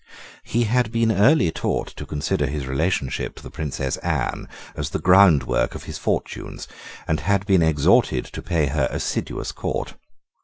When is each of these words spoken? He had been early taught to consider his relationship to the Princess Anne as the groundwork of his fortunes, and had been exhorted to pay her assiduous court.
He 0.43 0.63
had 0.63 0.91
been 0.91 1.11
early 1.11 1.51
taught 1.51 1.89
to 1.89 2.07
consider 2.07 2.47
his 2.47 2.65
relationship 2.65 3.35
to 3.35 3.43
the 3.43 3.51
Princess 3.51 3.97
Anne 3.97 4.49
as 4.75 4.89
the 4.89 4.97
groundwork 4.97 5.75
of 5.75 5.83
his 5.83 5.99
fortunes, 5.99 6.67
and 7.07 7.19
had 7.19 7.45
been 7.45 7.61
exhorted 7.61 8.25
to 8.25 8.41
pay 8.41 8.65
her 8.65 8.87
assiduous 8.89 9.51
court. 9.51 9.93